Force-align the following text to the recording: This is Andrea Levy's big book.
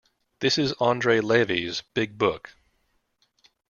This 0.39 0.57
is 0.57 0.73
Andrea 0.81 1.21
Levy's 1.21 1.83
big 1.93 2.17
book. 2.17 2.55